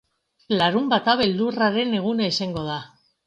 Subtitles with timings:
[0.59, 2.79] Larunbata beldurraren eguna izango da.